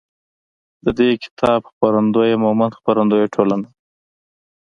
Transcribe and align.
د 0.85 0.87
دې 0.99 1.09
کتاب 1.23 1.59
خپرندویه 1.69 2.37
مومند 2.45 2.77
خپروندویه 2.79 3.27
ټولنه 3.35 3.63
ده. 3.63 3.69